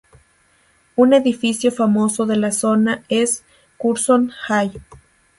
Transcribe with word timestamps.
Un 0.97 1.13
edificio 1.13 1.69
famoso 1.71 2.25
de 2.25 2.35
la 2.35 2.51
zona 2.51 3.03
es 3.07 3.43
Curzon 3.77 4.31
Hall. 4.49 4.81